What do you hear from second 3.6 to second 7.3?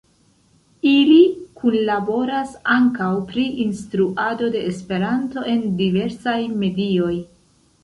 instruado de Esperanto en diversaj medioj.